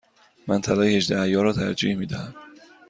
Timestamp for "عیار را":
1.21-1.53